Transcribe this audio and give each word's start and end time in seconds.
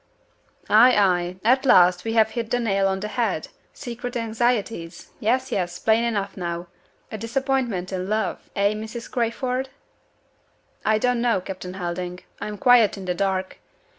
"Ay! 0.67 0.95
ay! 0.97 1.35
At 1.43 1.63
last 1.63 2.05
we 2.05 2.13
have 2.13 2.31
hit 2.31 2.49
the 2.49 2.59
nail 2.59 2.87
on 2.87 3.01
the 3.01 3.07
head! 3.07 3.49
Secret 3.71 4.17
anxieties. 4.17 5.11
Yes! 5.19 5.51
yes! 5.51 5.77
Plain 5.77 6.03
enough 6.03 6.35
now. 6.35 6.65
A 7.11 7.19
disappointment 7.19 7.93
in 7.93 8.09
love 8.09 8.49
eh, 8.55 8.73
Mrs. 8.73 9.11
Crayford?" 9.11 9.69
"I 10.83 10.97
don't 10.97 11.21
know, 11.21 11.39
Captain 11.39 11.75
Helding; 11.75 12.21
I 12.39 12.47
am 12.47 12.57
quite 12.57 12.97
in 12.97 13.05
the 13.05 13.13
dark. 13.13 13.59